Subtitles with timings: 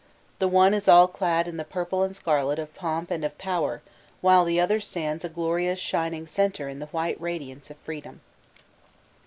[0.39, 3.83] The one is all clad in the purple and scarlet of pomp and of power,
[4.19, 8.19] while the other stands a glorious shining center in the white radiance of Freedom.